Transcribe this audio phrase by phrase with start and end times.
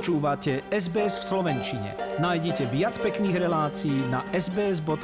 [0.00, 1.92] Počúvate SBS v Slovenčine.
[2.24, 4.96] Nájdite viac pekných relácií na sbs.com.au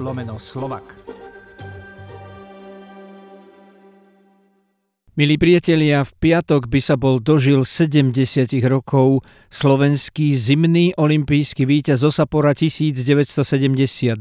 [0.00, 0.96] lomeno slovak.
[5.20, 8.16] Milí priatelia, v piatok by sa bol dožil 70
[8.72, 9.20] rokov
[9.52, 14.16] slovenský zimný olimpijský víťaz Osapora 1972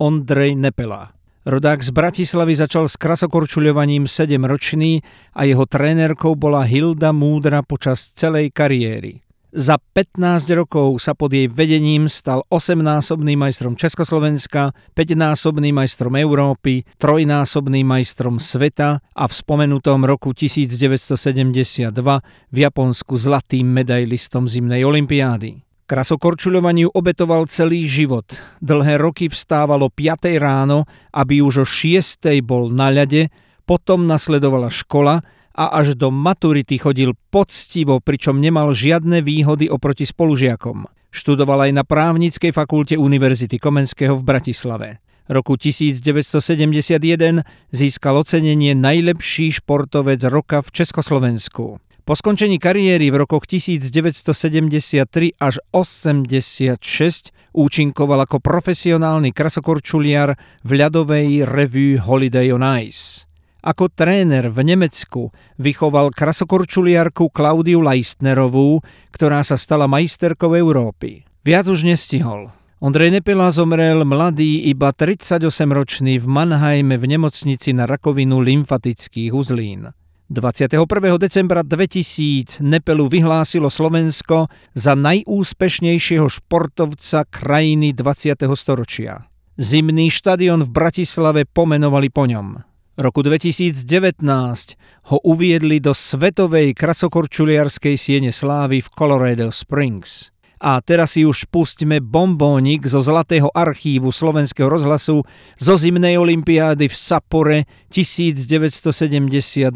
[0.00, 1.12] Ondrej Nepela.
[1.44, 5.04] Rodák z Bratislavy začal s krasokorčuľovaním 7-ročný
[5.36, 9.20] a jeho trénerkou bola Hilda Múdra počas celej kariéry.
[9.52, 17.86] Za 15 rokov sa pod jej vedením stal 8-násobným majstrom Československa, 5-násobným majstrom Európy, trojnásobným
[17.86, 21.92] majstrom sveta a v spomenutom roku 1972
[22.50, 25.63] v Japonsku zlatým medailistom zimnej olympiády.
[25.84, 28.24] Krasokorčuľovaniu obetoval celý život.
[28.64, 33.28] Dlhé roky vstávalo 5 ráno, aby už o 6 bol na ľade,
[33.68, 35.20] potom nasledovala škola
[35.52, 40.88] a až do maturity chodil poctivo, pričom nemal žiadne výhody oproti spolužiakom.
[41.12, 45.04] Študoval aj na právnickej fakulte Univerzity Komenského v Bratislave.
[45.28, 51.83] Roku 1971 získal ocenenie najlepší športovec roka v Československu.
[52.04, 56.76] Po skončení kariéry v rokoch 1973 až 86
[57.56, 63.24] účinkoval ako profesionálny krasokorčuliar v ľadovej revue Holiday on Ice.
[63.64, 71.24] Ako tréner v Nemecku vychoval krasokorčuliarku Klaudiu Leistnerovú, ktorá sa stala majsterkou Európy.
[71.40, 72.52] Viac už nestihol.
[72.84, 79.96] Ondrej Nepela zomrel mladý, iba 38-ročný v Mannheime v nemocnici na rakovinu lymfatických uzlín.
[80.32, 81.20] 21.
[81.20, 88.48] decembra 2000 Nepelu vyhlásilo Slovensko za najúspešnejšieho športovca krajiny 20.
[88.56, 89.28] storočia.
[89.60, 92.56] Zimný štadion v Bratislave pomenovali po ňom.
[92.96, 94.24] Roku 2019
[95.12, 100.33] ho uviedli do svetovej krasokorčuliarskej siene slávy v Colorado Springs.
[100.64, 105.20] A teraz si už pustíme bombónik zo Zlatého archívu slovenského rozhlasu
[105.60, 109.68] zo zimnej olympiády v Sapore 1972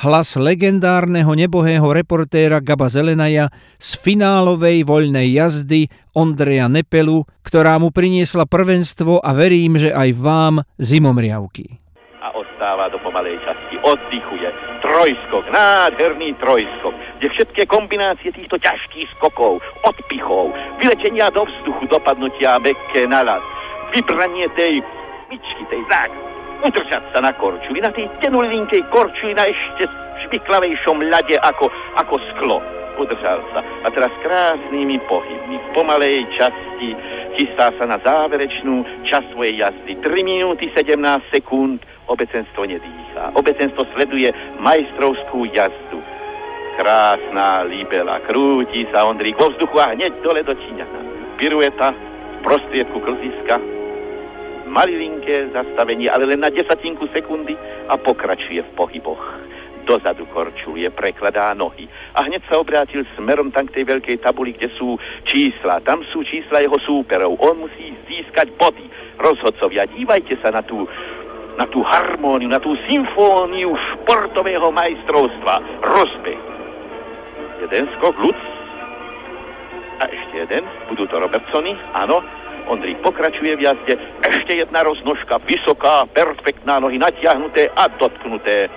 [0.00, 8.48] hlas legendárneho nebohého reportéra Gaba Zelenaja z finálovej voľnej jazdy Ondreja Nepelu, ktorá mu priniesla
[8.48, 11.80] prvenstvo a verím, že aj vám zimomriavky.
[12.60, 14.52] A ostáva do pomalej časti, oddychuje.
[14.84, 23.08] Trojskok, nádherný trojskok, kde všetky kombinácie týchto ťažkých skokov, odpichov, vyletenia do vzduchu, dopadnutia mekké
[23.08, 23.40] na ľad,
[23.96, 24.84] vybranie tej
[25.32, 26.12] myčky, tej zák,
[26.68, 29.88] udržať sa na korčuli, na tej tenulinkej korčuli, na ešte
[30.28, 32.60] špiklavejšom ľade ako, ako sklo.
[32.98, 33.60] Udržal sa.
[33.84, 36.96] A teraz krásnymi pohybmi, v pomalej časti,
[37.38, 39.98] chystá sa na záverečnú čas svojej jazdy.
[40.02, 40.98] 3 minúty 17
[41.30, 43.30] sekúnd, obecenstvo nedýchá.
[43.38, 46.02] Obecenstvo sleduje majstrovskú jazdu.
[46.80, 51.00] Krásna líbela, krúti sa Ondrík vo vzduchu a hneď dole do Číňana.
[51.36, 53.60] Pirueta v prostriedku klziska,
[54.70, 57.58] malilinké zastavenie, ale len na desatinku sekundy
[57.90, 59.20] a pokračuje v pohyboch.
[59.90, 64.70] Dozadu korčuje, prekladá nohy a hneď sa obrátil smerom tam k tej veľkej tabuli, kde
[64.78, 64.94] sú
[65.26, 65.82] čísla.
[65.82, 67.34] Tam sú čísla jeho súperov.
[67.42, 68.86] On musí získať body.
[69.18, 70.86] Rozhodcovia, dívajte sa na tú
[71.58, 75.82] na tú harmóniu, na tú symfóniu športového majstrovstva.
[75.82, 76.40] Rozbeh.
[77.66, 78.40] Jeden skok, Lutz.
[80.00, 80.64] A ešte jeden.
[80.86, 82.22] Budú to Robertsony, áno.
[82.70, 88.70] Ondrík pokračuje v jazde, ešte jedna roznožka, vysoká, perfektná, nohy natiahnuté a dotknuté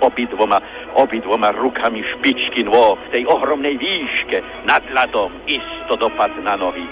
[0.00, 0.60] obidvoma,
[0.96, 6.86] obidvoma rukami špičky nôh v tej ohromnej výške nad ľadom, isto dopad na nohy.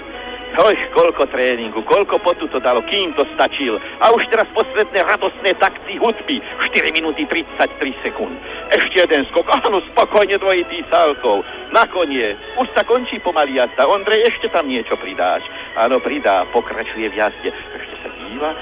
[0.54, 3.74] Oj, koľko tréningu, koľko potu to dalo, kým to stačil.
[3.98, 6.38] A už teraz posledné radostné takty hudby.
[6.70, 8.38] 4 minúty 33 sekúnd.
[8.70, 11.42] Ešte jeden skok, áno, spokojne dvojitý salkov.
[11.74, 13.82] Nakoniec, už sa končí pomaly jazda.
[13.82, 15.42] Ondrej, ešte tam niečo pridáš.
[15.74, 17.50] Áno, pridá, pokračuje v jazde.
[17.50, 18.54] Ešte sa díva,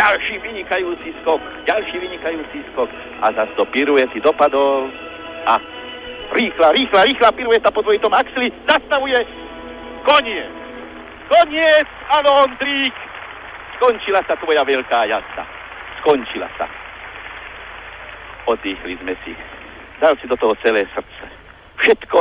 [0.00, 2.88] ďalší vynikajúci skok, ďalší vynikajúci skok.
[3.20, 4.88] A zase do piruety dopadol
[5.44, 5.60] a
[6.32, 9.20] rýchla, rýchla, rýchla pirueta po dvojitom axli zastavuje
[10.08, 10.48] koniec.
[11.28, 12.96] Koniec, áno, Ondrík.
[13.76, 15.44] Skončila sa tvoja veľká jazda.
[16.00, 16.66] Skončila sa.
[18.48, 19.36] Oddychli sme si.
[20.00, 21.24] Dal si do toho celé srdce.
[21.76, 22.18] Všetko,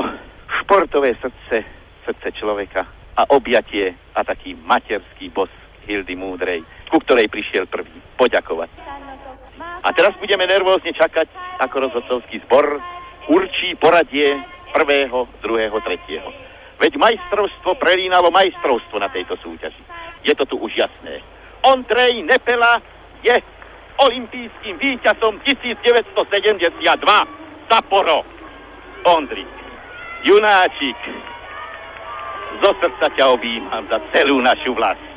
[0.61, 1.63] športové srdce,
[2.03, 2.83] srdce človeka
[3.15, 5.49] a objatie a taký materský bos
[5.89, 8.69] Hildy Múdrej, ku ktorej prišiel prvý poďakovať.
[9.79, 11.29] A teraz budeme nervózne čakať,
[11.63, 12.81] ako rozhodcovský zbor
[13.31, 14.35] určí poradie
[14.75, 16.29] prvého, druhého, tretieho.
[16.79, 19.83] Veď majstrovstvo prelínalo majstrovstvo na tejto súťaži.
[20.23, 21.23] Je to tu už jasné.
[21.63, 22.79] Ondrej Nepela
[23.23, 23.35] je
[23.99, 26.71] olimpijským víťazom 1972.
[27.67, 28.23] Zaporo.
[29.03, 29.43] Ondri.
[30.23, 30.99] Junáčik,
[32.59, 35.08] zo srdca ťa objímam za celú našu vlast.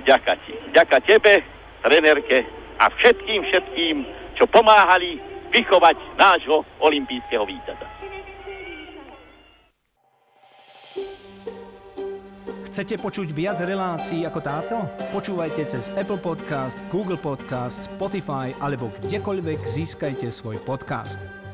[0.00, 0.52] Vďaka ti.
[0.72, 1.44] Vďaka tebe,
[1.84, 2.44] trenerke
[2.80, 3.96] a všetkým, všetkým,
[4.36, 5.20] čo pomáhali
[5.52, 7.86] vychovať nášho olimpijského víťaza.
[12.70, 14.76] Chcete počuť viac relácií ako táto?
[15.10, 21.49] Počúvajte cez Apple Podcast, Google Podcast, Spotify alebo kdekoľvek získajte svoj podcast.